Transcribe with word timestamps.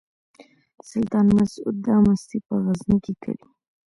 سلطان 0.89 1.25
مسعود 1.37 1.75
دا 1.87 1.95
مستي 2.07 2.37
په 2.47 2.53
غزني 2.65 2.97
کې 3.05 3.13
کوي. 3.23 3.45